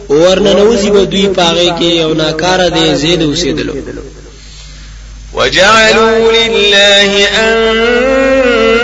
ورننوزي 0.09 0.89
به 0.91 1.03
دوی 1.05 1.27
پاغه 1.27 1.69
کې 1.79 2.01
او 2.03 2.13
ناکاره 2.13 2.69
دی 2.69 2.95
زید 2.95 3.21
اوسېدلو 3.21 3.73
وجعلوا 5.33 6.31
لله 6.31 7.11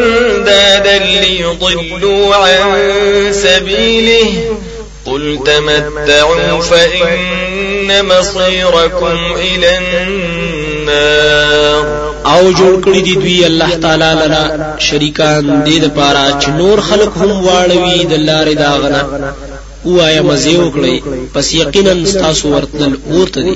أندادا 0.04 0.98
ليضلوا 0.98 2.36
عن 2.36 2.84
سبيله. 3.34 4.30
قل 5.06 5.40
تمتعوا 5.46 6.62
فإن 6.62 8.06
مصيركم 8.06 9.36
إلى 9.36 9.78
النار. 9.78 10.44
آو 12.26 12.52
جوړ 12.52 12.86
کړی 12.86 13.02
دی 13.06 13.16
دوی 13.16 13.46
الله 13.46 13.76
تعالی 13.82 14.12
لرا 14.20 14.76
شریکان 14.80 15.64
دې 15.66 15.78
د 15.84 15.88
پاره 15.96 16.40
چې 16.42 16.50
نور 16.50 16.82
خلق 16.82 17.18
هم 17.18 17.46
واړوي 17.46 18.06
د 18.06 18.14
لارې 18.14 18.54
داغنه 18.64 19.02
وایا 19.86 20.22
مزه 20.22 20.60
وکړي 20.60 21.02
پس 21.34 21.54
یقینا 21.54 21.94
تاسو 22.22 22.56
ورتل 22.56 22.94
اورته 23.12 23.42
دي. 23.42 23.56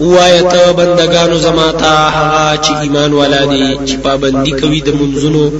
وایت 0.00 0.54
بندگانو 0.76 1.38
زماتا 1.38 2.08
هغه 2.08 2.62
چې 2.62 2.72
ایمان 2.82 3.12
ولادي 3.12 3.78
چې 3.86 3.96
پابندي 4.04 4.52
کوي 4.60 4.80
د 4.80 4.88
منځونو 4.88 5.50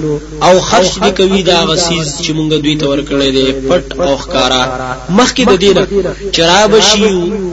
او 0.43 0.61
خرج 0.61 0.99
دي 1.05 1.11
کوي 1.11 1.43
دا 1.43 1.65
غسیز 1.65 2.09
چې 2.23 2.31
مونږ 2.31 2.53
دوی 2.63 2.77
ته 2.77 2.87
ورکړې 2.87 3.31
دي 3.37 3.55
پټ 3.69 4.01
او 4.01 4.17
ښکارا 4.17 4.63
مخکې 5.09 5.43
د 5.51 5.57
دینه 5.65 5.87
چراب 6.33 6.81
شي 6.81 7.05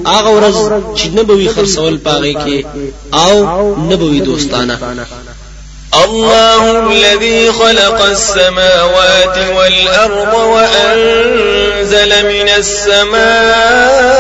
هغه 0.08 0.32
ورځ 0.38 0.58
چې 0.98 1.06
نبوي 1.18 1.48
خرڅول 1.56 1.98
پاغي 1.98 2.34
کې 2.44 2.66
او 3.14 3.34
نبوي 3.90 4.20
دوستانه. 4.20 4.80
الله 6.06 6.64
الذي 6.90 7.52
خلق 7.52 8.02
السماوات 8.02 9.38
والأرض 9.58 10.34
وأنزل 10.34 12.12
من 12.32 12.50
السماء 12.50 14.16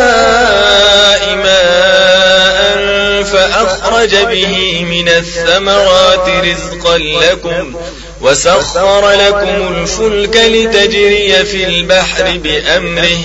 فأخرج 4.06 4.26
به 4.26 4.84
من 4.84 5.10
الثمرات 5.10 6.30
رزقا 6.30 6.98
لكم 6.98 7.76
وسخر 8.22 9.12
لكم 9.12 9.76
الفلك 9.76 10.38
لتجري 10.38 11.46
في 11.46 11.68
البحر 11.68 12.38
بأمره 12.38 13.18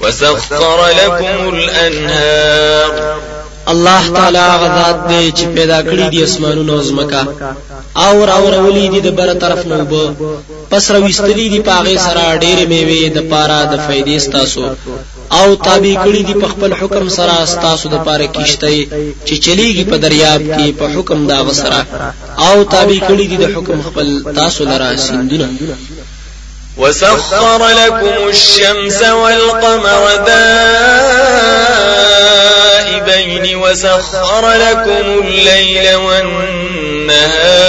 وسخر 0.00 0.86
لكم 0.86 1.48
الأنهار. 1.54 3.16
الله 3.68 4.08
تعالی 4.14 4.38
غذات 4.38 5.08
دی 5.08 5.32
چې 5.32 5.44
پیدا 5.56 5.82
کړی 5.82 6.10
دي 6.10 6.22
اسمانونو 6.24 6.72
او 6.72 6.82
زمکا 6.82 7.22
او 7.96 8.26
راورولې 8.26 8.90
دي 8.92 9.00
د 9.00 9.08
بر 9.16 9.34
طرف 9.34 9.66
نو 9.66 9.84
بو 9.84 10.02
پس 10.70 10.90
راوستلې 10.90 11.48
دي 11.52 11.60
پاغه 11.60 11.96
سره 11.96 12.38
ډېرې 12.38 12.66
میوه 12.68 13.08
د 13.14 13.30
پارا 13.30 13.64
د 13.64 13.74
فائدې 13.88 14.18
ستاسو 14.18 14.70
او 15.30 15.54
تابع 15.54 15.94
کړی 16.04 16.22
دي 16.26 16.34
په 16.34 16.46
خپل 16.48 16.72
حکم 16.80 17.08
سره 17.08 17.44
ستاسو 17.46 17.88
د 17.88 17.96
پاره 18.06 18.26
کیشته 18.26 18.68
چې 19.26 19.34
چلیږي 19.44 19.84
په 19.90 19.96
دریاب 19.96 20.40
کې 20.40 20.66
په 20.78 20.86
حکم 20.94 21.26
دا 21.26 21.38
وسره 21.48 21.80
او 22.38 22.64
تابع 22.64 22.98
کړی 23.08 23.26
دي 23.30 23.36
د 23.36 23.44
حکم 23.56 23.78
خپل 23.88 24.06
تاسو 24.36 24.64
لرا 24.64 24.90
سیندونه. 24.96 25.48
وسخر 26.78 27.60
لكم 27.68 28.28
الشمس 28.28 29.02
والقمر 29.02 30.16
دائبين 30.26 30.76
وسخر 33.56 34.44
لكم 34.52 35.04
الليل 35.26 35.94
والنهار. 35.94 37.66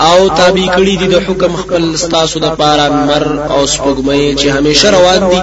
او 0.00 0.28
تابع 0.28 0.66
کړی 0.76 0.94
دي 1.00 1.06
د 1.06 1.16
حکم 1.26 1.56
خپل 1.56 1.96
ستاسو 1.96 2.38
د 2.38 2.48
پاره 2.58 2.88
مر 3.08 3.24
او 3.54 3.66
سپوږمۍ 3.66 4.24
چې 4.40 4.46
همیشه 4.56 4.90
روان 4.90 5.20
دي 5.30 5.40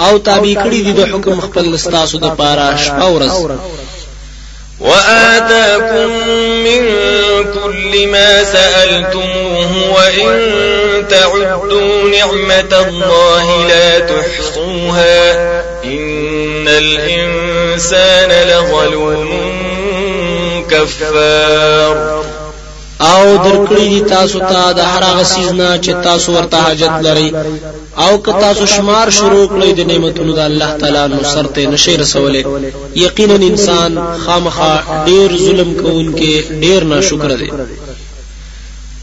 أو 0.00 0.18
تابع 0.18 0.54
کړی 0.54 0.80
دي 0.86 0.92
د 0.92 1.04
حکم 1.12 1.40
خپل 1.40 1.76
ستاسو 1.78 2.18
د 2.18 2.26
پاره 2.38 2.76
شپه 2.76 3.58
وآتاكم 4.80 6.10
من 6.64 6.82
كل 7.54 8.06
ما 8.06 8.44
سألتموه 8.44 9.70
وإن 9.96 11.08
تعدوا 11.08 12.08
نعمة 12.08 12.72
الله 12.88 13.66
لا 13.68 13.98
تحصوها 13.98 15.32
إن 15.84 16.68
الإنسان 16.68 18.48
لظلوم 18.48 19.30
كفار. 20.70 22.24
او 23.00 23.36
درکړی 23.36 23.86
دي 23.92 24.00
تاسو 24.00 24.38
ته 24.38 24.72
د 24.72 24.80
هر 24.80 25.02
هغه 25.02 25.22
سیزنا 25.22 25.78
چې 25.84 25.90
تاسو 26.02 26.32
ورته 26.32 26.56
حاجت 26.56 26.94
لري 27.06 27.32
او 27.96 28.18
که 28.18 28.32
تاسو 28.32 28.66
شمار 28.66 29.10
شروع 29.10 29.48
کړئ 29.48 29.72
د 29.74 29.80
نعمتونو 29.80 30.32
د 30.32 30.38
الله 30.38 30.70
تعالی 30.80 31.14
نو 31.14 31.22
سرته 31.34 31.66
نشي 31.66 31.96
رسولې. 31.96 32.46
یقینا 32.94 33.34
انسان 33.34 33.98
خامخا 34.26 34.74
ډیر 35.06 35.36
ظلم 35.36 35.74
کوونکې 35.82 36.34
ډیر 36.64 36.84
ناشکر 36.84 37.36
دی. 37.36 37.50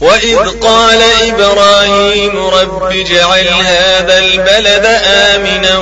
وإذ 0.00 0.38
قال 0.60 1.02
إبراهيم 1.28 2.36
رب 2.46 2.82
اجعل 2.82 3.48
هذا 3.48 4.18
البلد 4.18 4.86
آمنا 5.06 5.78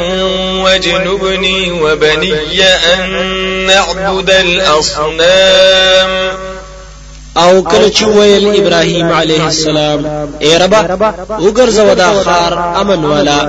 واجنبني 0.64 1.70
وبني 1.70 2.32
أن 2.94 3.10
نعبد 3.66 4.30
الأصنام 4.30 6.12
أو 7.36 7.62
کله 7.62 7.90
چې 7.90 8.02
ویل 8.02 8.56
إبراهيم 8.56 9.12
عليه 9.12 9.46
السلام 9.46 10.06
اے 10.40 10.58
ربا 10.58 11.12
وګرځو 11.38 11.94
دا 11.96 12.22
خار 12.24 12.52
امن 12.80 13.04
والا 13.04 13.40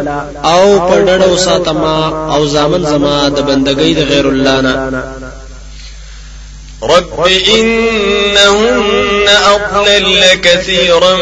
أو 0.46 0.90
پړډړو 0.90 1.38
ساتما 1.38 2.28
أو 2.36 2.48
زامن 2.48 2.86
زما 2.86 3.30
د 3.30 3.40
بندګۍ 3.40 3.96
د 3.96 4.00
غیر 4.00 4.26
الله 4.26 4.62
نه. 4.62 5.04
رب 6.84 7.28
إنهن 7.28 9.28
أضلل 9.28 10.24
كثيرا 10.44 11.16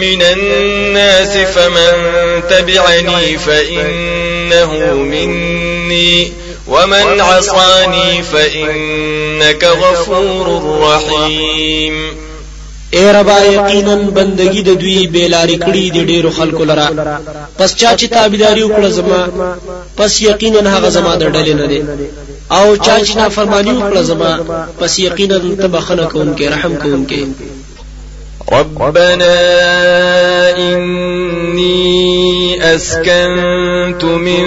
من 0.00 0.22
الناس 0.22 1.36
فمن 1.36 1.92
تبعني 2.50 3.38
فإنه 3.38 4.94
مني. 4.94 6.32
ومن 6.70 7.20
عصاني 7.20 8.22
فإنك 8.22 9.64
غفور 9.64 10.46
رحيم 10.82 11.96
اے 12.98 13.02
ربا 13.12 13.38
یقینا 13.42 13.94
بندگی 14.14 14.62
د 14.68 14.70
دوی 14.80 15.06
بیلاری 15.16 15.56
کړي 15.64 15.84
د 15.96 15.98
ډیرو 16.10 16.30
خلکو 16.38 16.64
لرا 16.70 16.86
پس 17.58 17.70
چا 17.80 17.90
چې 17.98 18.06
تابعداري 18.14 18.62
وکړه 18.62 18.88
زما 18.98 19.20
پس 19.98 20.20
یقینا 20.22 20.70
هغه 20.76 20.88
زما 20.96 21.12
د 21.16 21.24
ډلې 21.34 21.54
نه 21.60 21.66
دی. 21.70 21.80
او 22.56 22.76
چا 22.76 22.96
چې 23.04 23.16
نافرمانی 23.16 23.70
وکړه 23.76 24.02
زما 24.10 24.32
پس 24.80 24.98
یقینا 24.98 25.38
ته 25.60 25.68
بخنه 25.76 26.04
کوونکې 26.12 26.42
رحم 26.54 26.74
کوونکې 26.82 27.22
ربنا 28.52 29.36
إني 30.58 31.70
أسكنت 32.74 34.04
من 34.04 34.44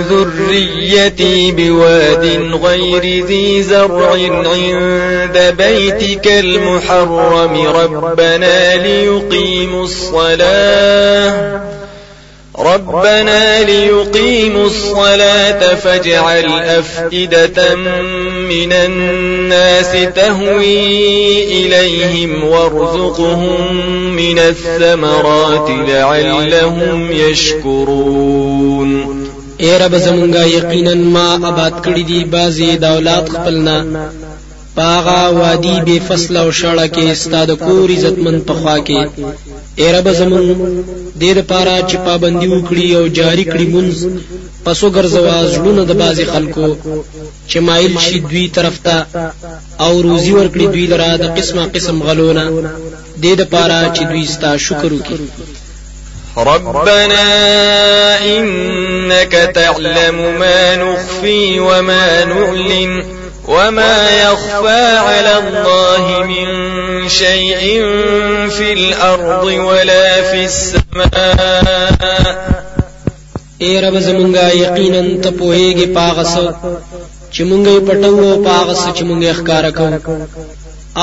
ذريتي 0.00 1.52
بواد 1.52 2.24
غير 2.64 3.24
ذي 3.24 3.62
زرع 3.62 4.10
عند 4.46 5.54
بيتك 5.58 6.26
المحرم. 6.26 7.66
ربنا 7.66 8.76
ليقيموا 8.76 9.84
الصلاة. 9.84 11.60
ربنا 12.58 13.62
ليقيموا 13.64 14.66
الصلاة 14.66 15.74
فاجعل 15.74 16.44
أفئدة 16.62 17.74
من 18.48 18.72
الناس 18.72 19.92
تهوي 20.14 21.42
إليهم 21.44 22.44
وارزقهم 22.44 23.74
من 24.16 24.38
الثمرات 24.38 25.70
لعلهم 25.88 27.12
يشكرون. 27.12 28.90
اے 29.58 29.78
رب 29.78 29.98
زمونږه 29.98 30.46
یقینا 30.46 30.94
ما 30.94 31.34
آباد 31.48 31.72
کړی 31.84 32.02
دي 32.08 32.24
بازي 32.24 32.76
دولت 32.76 33.28
خپلنا. 33.28 33.84
پاغا 34.74 35.28
وادي 35.28 35.80
بے 35.86 35.98
فصل 36.08 36.36
أو 36.36 36.50
شړه 36.50 36.86
کې 36.94 37.10
استاد 37.10 37.50
کور 37.58 37.90
عزتمن 37.90 38.40
پخوا 38.40 38.78
کې 38.78 39.08
اے 39.80 39.86
رب 39.94 40.08
زمون 40.18 40.44
دې 41.20 41.30
لپاره 41.38 41.72
چې 41.88 41.96
پابندي 42.06 42.48
وکړي 42.50 42.86
او 42.98 43.04
جاری 43.18 43.44
کړي 43.52 43.66
مونږ 43.74 43.90
پسو 44.64 44.86
ګرځوا 44.96 45.36
زړونه 45.54 45.82
د 45.86 45.92
بازي 46.02 46.24
خلکو 46.32 46.66
چې 47.48 47.58
مایل 47.68 47.94
شي 48.06 48.18
دوی 48.30 48.46
طرف 48.56 48.76
ته 48.86 48.96
او 49.84 49.92
روزي 50.06 50.32
ورکړي 50.36 50.66
دوی 50.74 50.86
لره 50.92 51.08
د 51.22 51.24
قسمه 51.36 51.64
قسم 51.74 51.96
غلونه 52.06 52.44
دې 53.22 53.32
لپاره 53.40 53.76
چې 53.94 54.02
دوی 54.10 54.24
ستا 54.34 54.50
شکر 54.66 54.90
وکړي 54.94 55.28
ربنا 56.36 57.26
إنك 58.36 59.32
تعلم 59.54 60.38
ما 60.38 60.76
نخفي 60.76 61.60
وما 61.60 62.24
نعلن 62.24 63.13
وما 63.48 63.96
يخفى 64.22 64.96
على 64.96 65.38
الله 65.38 66.22
من 66.26 66.48
شيء 67.08 67.82
في 68.48 68.72
الأرض 68.72 69.44
ولا 69.44 70.22
في 70.22 70.44
السماء 70.44 71.94
اے 73.62 73.72
رب 73.80 73.96
زمونږه 74.06 74.44
یقینا 74.54 75.02
ته 75.22 75.30
پوهیږي 75.40 75.86
پاغس 75.98 76.32
چې 77.34 77.42
مونږه 77.50 77.70
یې 77.76 77.80
پټو 77.88 78.44
پاغس 78.46 78.80
چې 78.96 79.02
مونږه 79.08 79.32
ښکارا 79.38 79.70
کوو 79.78 79.98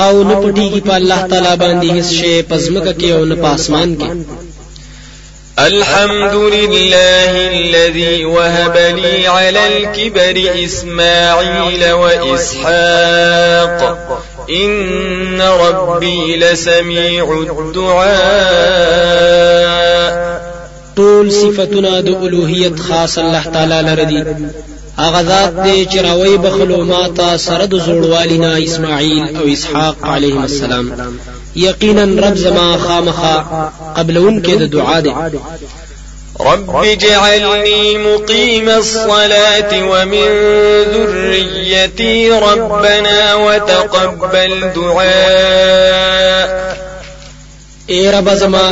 او 0.03 0.23
نه 0.29 0.35
پټیږي 0.41 0.81
په 0.87 0.93
الله 0.99 1.21
تعالی 1.31 1.53
باندې 1.63 1.87
هیڅ 1.95 2.09
شی 2.17 2.33
پزمکه 2.49 2.93
کې 2.99 3.09
او 3.15 3.21
نه 3.31 3.35
پاسمان 3.45 3.89
کې 3.99 4.09
الحمد 5.59 6.33
لله 6.35 7.47
الذي 7.47 8.25
وهب 8.25 8.77
لي 8.77 9.27
على 9.27 9.77
الكبر 9.77 10.63
إسماعيل 10.65 11.91
وإسحاق. 11.91 13.79
إن 14.49 15.41
ربي 15.41 16.37
لسميع 16.37 17.45
الدعاء. 17.59 18.11
ټول 20.95 21.31
صفاتونه 21.31 21.99
د 21.99 22.07
خاص 22.79 23.17
الله 23.17 23.43
تعالی 23.53 23.81
لره 23.81 24.03
دي 24.03 24.23
هغه 25.03 25.21
ذات 25.29 25.53
دی 25.63 25.85
چې 25.91 25.97
راوي 26.07 26.37
بخلو 26.37 26.79
ما 26.91 27.03
ته 27.17 27.37
سره 27.37 27.65
د 27.65 27.75
زوړوالینا 27.85 28.51
اسماعیل 28.67 29.37
أو 29.37 29.45
اسحاق 29.53 29.95
علیهم 30.03 30.43
السلام. 30.43 30.85
یقینا 31.55 32.03
رب 32.03 32.35
زما 32.35 32.77
خامخا 32.77 33.35
قبلون 33.97 34.41
کې 34.43 34.55
د 34.61 34.63
دعا 34.75 34.99
دی. 34.99 35.13
رب 36.39 36.75
اجعلني 36.75 37.97
مقيم 37.97 38.69
الصلاة 38.69 39.71
ومن 39.91 40.27
ذريتي 40.93 42.31
ربنا 42.31 43.35
وتقبل 43.35 44.51
دعاء 44.75 46.47
اے 47.87 48.11
رب 48.11 48.33
زما 48.33 48.67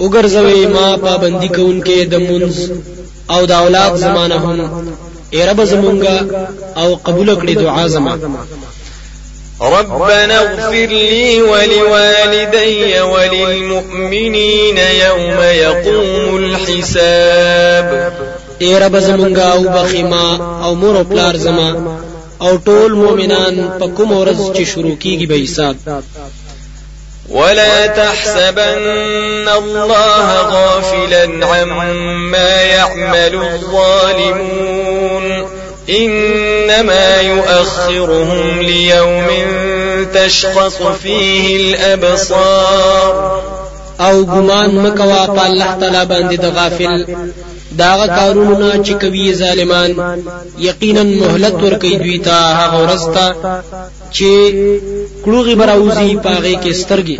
وګرځوي 0.00 0.66
ما 0.74 0.96
پابندي 0.96 1.48
کوونکې 1.48 1.98
د 2.12 2.14
منځ 2.28 2.54
أو 3.30 3.44
د 3.46 3.52
أولاد 3.52 3.96
زمانه 3.96 4.36
هم. 4.36 4.58
اے 5.34 5.40
رب 5.48 5.60
زمونږه 5.72 6.14
او 6.80 6.88
قبول 7.06 7.28
کړې 7.40 7.54
دعا 7.62 7.86
زما. 7.94 8.14
ربنا 9.60 10.38
اغفر 10.40 10.90
لي 10.92 11.42
ولوالدي 11.42 13.00
وللمؤمنين 13.00 14.78
يوم 14.78 15.38
يقوم 15.42 16.36
الحساب. 16.36 17.86
اے 18.62 18.70
رب 18.78 18.94
زمونږه 19.08 19.44
او 19.54 19.62
بخیما 19.76 20.26
او 20.64 20.74
مور 20.74 20.96
او 20.96 21.04
پلار 21.04 21.36
زما 21.36 21.68
او 22.44 22.52
ټول 22.66 22.90
مؤمنان 23.02 23.54
په 23.78 23.86
کوم 23.96 24.10
ورځ 24.20 24.40
چې 24.56 24.62
شروع 24.72 24.96
کیږي 25.04 25.26
به 25.30 25.36
حساب 25.44 25.74
ولا 27.32 27.86
تحسبن 27.86 29.48
الله 29.48 30.36
غافلا 30.36 31.46
عما 31.46 32.62
يعمل 32.62 33.34
الظالمون. 33.34 35.48
إنما 35.90 37.20
يؤخرهم 37.20 38.62
ليوم 38.62 39.26
تشخص 40.14 40.82
فيه 41.02 41.56
الأبصار. 41.56 43.42
أو 44.00 44.24
ګمان 44.24 44.70
مکوا 44.70 45.26
په 45.26 45.46
الله 45.46 45.76
تعالی 45.80 46.06
باندې 46.06 46.40
د 46.40 46.44
غافل. 46.44 47.06
داغه 47.78 48.06
کارونو 48.06 48.58
نه 48.58 48.84
چې 48.84 48.92
کوي 49.02 49.34
ظالمان. 49.34 49.90
یقینا 50.58 51.02
مهلت 51.02 51.54
ورکوي 51.62 51.96
دوی 51.96 52.18
ته 52.18 52.30
هغه 52.60 52.82
ورستا 52.82 53.26
چې 54.12 54.30
کلوغي 55.24 55.54
براوزی 55.54 56.16
پاغه 56.24 56.54
کې 56.62 56.72
سترګي 56.82 57.16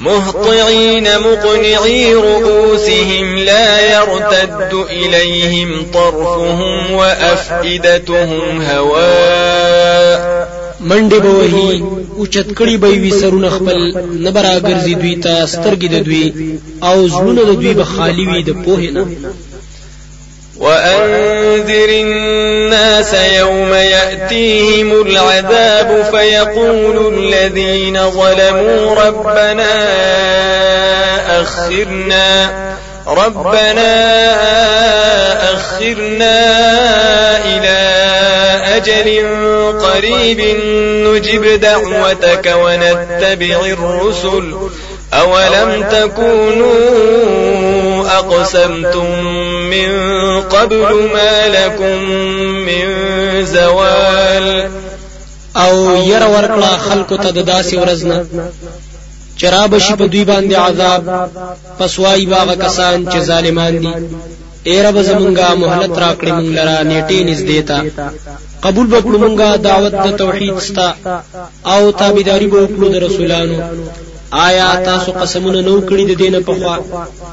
مهطعين 0.00 1.18
مقنعي 1.18 2.14
رؤوسهم 2.14 3.38
لا 3.38 3.80
يرتد 3.80 4.72
إليهم 4.90 5.86
طرفهم 5.94 6.92
وأفئدتهم 6.92 8.62
هواء 8.62 10.39
منډه 10.88 11.18
به 11.24 11.30
وهي 11.38 11.82
او 12.16 12.26
چتکړی 12.26 12.76
به 12.82 12.88
وي 13.02 13.10
سرونه 13.20 13.48
خپل 13.56 13.78
نبرا 14.24 14.54
ګرځي 14.68 14.94
دوی 15.02 15.14
ته 15.24 15.46
سترګې 15.46 15.88
د 15.90 15.96
دوی 16.06 16.26
او 16.88 17.08
زړونه 17.08 17.42
د 17.44 17.52
دوی 17.60 17.72
به 17.74 17.84
خالی 17.84 18.26
وي 18.26 18.42
د 18.42 18.50
پوهې 18.64 18.90
نه. 18.96 19.04
وأنذر 20.60 21.90
الناس 21.90 23.14
يوم 23.14 23.72
يأتيهم 23.74 24.90
العذاب 25.06 26.04
فيقول 26.12 27.14
الذين 27.14 28.10
ظلموا 28.10 28.94
ربنا 28.94 29.74
أخرنا 31.40 32.50
ربنا 33.06 33.92
أخرنا 35.54 36.40
إلى 37.44 37.80
أجل 38.76 39.08
قريب 39.82 40.40
نجب 41.06 41.60
دعوتك 41.60 42.46
ونتبع 42.46 43.60
الرسل. 43.66 44.54
أولم 45.14 45.84
تكونوا 45.90 46.80
أقسمتم 48.18 49.24
من 49.70 49.90
قبل 50.42 51.08
ما 51.14 51.48
لكم 51.48 51.98
من 52.66 52.86
زوال؟ 53.44 54.70
أو 55.56 55.96
ير 55.96 56.22
ورکړه 56.22 56.78
خلکو 56.90 57.16
ته 57.16 57.30
ورځنه 57.80 58.24
چراب 59.40 59.72
شي 59.84 59.94
په 60.00 60.06
دوی 60.12 60.24
باندې 60.30 60.54
عذاب؟ 60.66 61.02
پسوای 61.78 62.26
باغ 62.32 62.48
کسان 62.64 62.98
چې 63.10 63.18
ظالمان 63.28 63.74
دي. 63.82 63.92
اے 64.68 64.76
رب 64.84 64.96
زمونږه 65.08 65.46
مهلت 65.62 65.94
راکړې 66.04 66.32
مونږ 66.36 66.48
لرا 66.58 66.76
نیټه 66.90 67.18
نږدې 67.30 67.60
تا. 67.68 67.78
قبول 68.64 68.86
وکړو 68.94 69.16
مونږه 69.24 69.48
دعوت 69.66 69.94
د 70.04 70.16
توحید 70.22 70.56
ستا. 70.68 70.88
او 71.72 71.80
تابعداري 72.00 72.48
وکړو 72.50 72.86
د 72.92 72.96
رسولانو. 73.06 73.58
آیا 74.46 74.68
تاسو 74.84 75.12
قسمونه 75.20 75.60
نو 75.68 75.74
کړی 75.88 76.04
د 76.08 76.12
دینه 76.22 76.40
په 76.46 76.52
خوا 76.58 76.76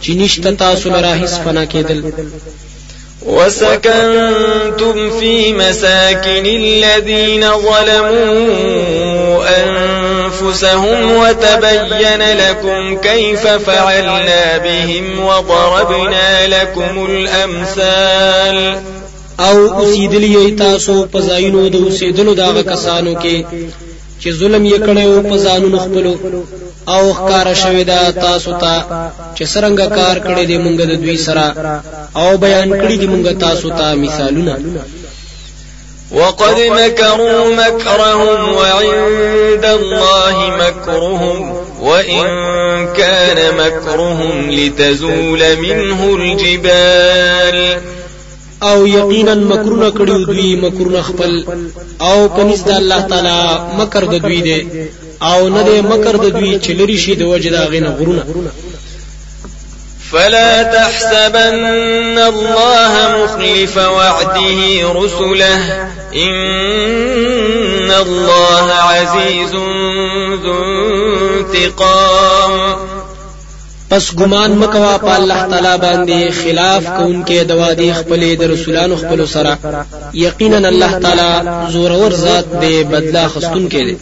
چې 0.04 0.12
نشته 0.22 0.50
تاسو 0.64 0.86
لرا 0.96 1.14
هیڅ 1.22 1.34
فنا 1.44 1.66
کېدل 1.74 2.00
وسكنتم 3.28 5.10
في 5.20 5.54
مساكن 5.54 6.46
الذين 6.46 7.46
ظلموا 7.52 9.44
أنفسهم 9.64 11.12
وتبين 11.12 12.22
لكم 12.38 12.98
كيف 12.98 13.48
فعلنا 13.48 14.58
بهم 14.58 15.26
وضربنا 15.26 16.48
لكم 16.48 17.06
الأمثال. 17.10 18.78
أو 19.40 19.68
اوسیدلی 19.80 20.52
تاسو 20.52 21.06
په 21.14 21.20
ځایونو 21.20 21.70
د 21.70 21.76
اوسېدلو 21.76 22.34
داغه 22.34 22.62
کسانو 22.62 23.14
کې 23.24 23.36
چې 24.22 24.30
ظلم 24.40 24.64
یې 24.66 24.78
کړو 24.88 25.30
په 25.30 25.38
ځانونو 25.38 25.78
خپلو. 25.78 26.14
او 26.94 27.04
ښکارا 27.18 27.54
شوی 27.64 27.84
دا 27.92 28.02
تاسو 28.12 28.52
ته 28.62 28.74
چې 29.36 29.44
څنګه 29.54 29.86
کار 30.00 30.18
کړی 30.28 30.44
دی 30.50 30.58
مونږ 30.64 30.78
د 30.92 30.94
دوی 31.04 31.18
سره 31.28 31.46
او 32.22 32.30
بیان 32.44 32.70
کړی 32.82 32.96
دی 33.02 33.08
مونږ 33.14 33.26
تاسو 33.46 33.68
ته 33.70 33.96
مثالونه. 34.04 34.56
وقد 36.12 36.58
مكروا 36.80 37.56
مكرهم 37.62 38.54
وعند 38.60 39.66
الله 39.66 40.36
مكرهم 40.64 41.38
وإن 41.82 42.26
كان 43.00 43.40
مكرهم 43.58 44.52
لتزول 44.52 45.42
منه 45.58 46.00
الجبال. 46.16 47.58
او 48.62 48.88
یقینا 48.88 49.34
مکرونه 49.34 49.90
کړیو 49.98 50.26
دوی 50.28 50.56
مکرونه 50.56 51.02
خپل 51.02 51.32
او 52.02 52.18
پنځ 52.38 52.60
د 52.68 52.70
الله 52.70 53.02
تعالی 53.12 53.40
مکر 53.80 54.04
د 54.14 54.16
دوی 54.26 54.42
دی 54.48 54.60
او 55.22 55.50
نه 55.50 55.64
د 55.64 55.70
مکر 55.70 56.16
د 56.16 56.30
دوی 56.30 56.60
چې 56.60 56.70
لري 56.70 56.98
شي 56.98 57.16
د 57.16 57.22
وجه 57.22 57.50
دا 57.50 57.66
غینه 57.66 57.90
غرونه. 57.90 58.24
فلا 60.12 60.64
تحسبن 60.64 62.18
الله 62.18 62.94
مخلف 63.24 63.78
وعده 63.78 64.94
رسله. 64.96 65.60
إن 66.16 67.92
الله 67.92 68.72
عزيز 68.72 69.52
ذو 70.44 70.64
انتقام. 71.40 72.76
پس 73.90 74.12
ګمان 74.16 74.52
مکوا 74.52 74.98
په 74.98 75.16
الله 75.16 75.48
تعالی 75.52 75.78
باندې 75.82 76.32
خلاف 76.44 76.84
کوونکې 76.98 77.44
د 77.44 77.52
وادي 77.52 77.94
خپلې 77.94 78.40
د 78.40 78.44
رسولانو 78.44 78.96
خپل 78.96 79.26
سره. 79.28 79.58
یقینا 80.14 80.68
الله 80.68 81.00
تعالی 81.00 81.32
زور 81.72 81.92
ور 81.92 82.14
ذات 82.14 82.62
دی 82.62 82.84
بدلا 82.84 83.28
خستون 83.28 83.70
کې 83.70 83.82
دی 83.88 83.96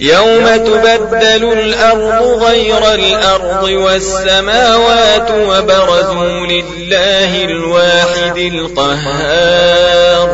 يوم 0.00 0.56
تبدل 0.56 1.52
الأرض 1.52 2.42
غير 2.42 2.94
الأرض 2.94 3.62
والسماوات 3.62 5.30
وبرزوا 5.30 6.46
لله 6.46 7.44
الواحد 7.44 8.38
القهار. 8.38 10.28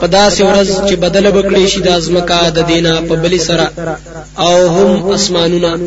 په 0.00 0.06
داسې 0.06 0.40
ورځ 0.42 0.88
چې 0.88 0.94
بدل 0.94 1.30
بکړي 1.32 1.66
شي 1.66 1.80
د 1.80 1.88
ازمکا 1.88 2.50
د 2.50 2.58
دینا 2.66 3.00
په 3.08 3.14
بلی 3.14 3.38
سره 3.38 3.70
او 4.38 4.68
هم 4.68 5.12
اسمانونه 5.12 5.78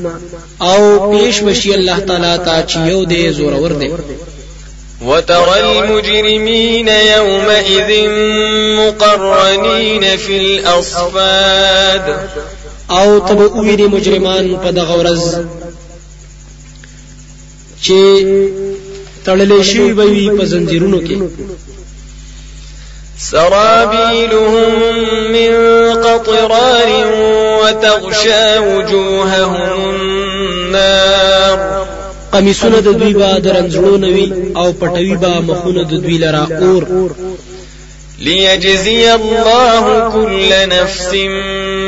او 0.61 1.11
پیش 1.11 1.41
بشي 1.41 1.73
الله 1.73 1.99
تعالی 1.99 2.37
ته 2.45 2.65
چې 2.67 2.77
یو 2.91 3.05
دی 3.05 3.31
زور 3.31 3.53
ور 3.53 3.71
دی. 3.71 3.91
وترى 5.01 5.59
المجرمين 5.59 6.87
يومئذ 6.87 8.09
مقرنين 8.79 10.17
في 10.17 10.37
الأصفاد 10.37 12.15
او 12.89 13.19
تبو 13.19 13.61
ویری 13.61 13.87
مجرمان 13.87 14.55
په 14.63 14.71
دغه 14.71 14.93
ورځ 15.01 15.21
چې 17.83 17.99
تړلې 19.25 19.61
شي 19.69 19.91
وي 19.97 20.29
په 20.37 20.45
زنجیرونو 20.45 20.99
کې. 21.07 21.17
سرابيلهم 23.17 24.71
من 25.35 25.51
قطران 26.05 26.91
وتغشى 27.61 28.59
وجوههم 28.59 29.69
النار. 29.89 31.57
قمیصونه 32.33 32.79
د 32.81 32.89
دوی 32.99 33.13
به 33.13 33.39
درنځړو 33.45 33.97
نوي 34.05 34.27
او 34.55 34.67
پټوي 34.79 35.15
به 35.21 35.31
مخونه 35.47 35.83
د 35.83 35.93
دوی 36.03 36.17
لرا 36.17 36.43
اور 36.61 36.83
ليجزي 38.19 39.15
الله 39.15 40.09
كل 40.09 40.69
نفس 40.69 41.13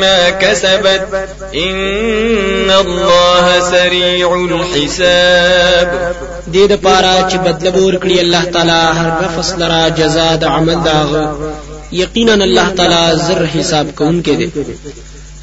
ما 0.01 0.29
كسبت. 0.29 1.07
إن 1.55 2.71
الله 2.71 3.59
سريع 3.59 4.33
الحساب. 4.35 6.15
دې 6.53 6.67
د 6.71 6.73
پاره 6.85 7.29
چې 7.29 7.37
بدله 7.45 7.85
ور 7.85 7.95
الله 8.23 8.43
تعالی 8.43 8.81
هر 8.99 9.09
نفس 9.23 9.53
لرا 9.61 9.89
جزاء 9.89 10.45
عمل 10.45 10.83
داغ 10.83 11.11
یقینا 11.91 12.33
الله 12.33 12.69
تعالی 12.77 13.17
زر 13.27 13.45
حساب 13.45 13.95
کوونکی 13.95 14.35
دی 14.35 14.47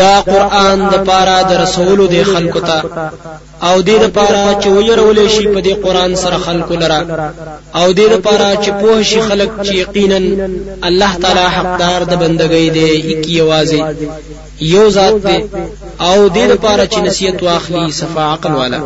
دا 0.00 0.14
قران 0.30 0.78
د 0.92 0.94
پاره 1.08 1.36
د 1.50 1.52
رسولو 1.62 2.04
د 2.14 2.16
خلکو 2.32 2.60
ته. 2.68 2.78
او 3.68 3.76
دې 3.88 3.96
د 4.04 4.06
پاره 4.16 4.44
چې 4.62 4.68
ويرولې 4.76 5.26
شي 5.34 5.44
په 5.54 5.60
دې 5.66 5.74
قران 5.84 6.12
سره 6.22 6.36
خلکو 6.46 6.74
لرا 6.82 7.00
او 7.80 7.86
دې 7.98 8.06
د 8.12 8.16
پاره 8.26 8.50
چې 8.62 8.70
پوه 8.80 9.02
شي 9.10 9.20
خلک 9.28 9.50
چې 9.64 9.72
یقینا 9.84 10.18
الله 10.88 11.12
تعالی 11.22 11.46
حقدار 11.56 12.00
د 12.10 12.12
بندګۍ 12.22 12.66
دی 12.76 12.88
یکی 13.10 13.32
یوازې 13.40 13.80
یو 14.74 14.84
ذات 14.96 15.16
دی 15.26 15.38
او 16.08 16.18
دې 16.36 16.44
د 16.52 16.54
پاره 16.64 16.84
چې 16.92 16.98
نصیحت 17.06 17.38
واخلي 17.42 17.84
صفا 18.00 18.24
عقل 18.34 18.52
والا. 18.60 18.80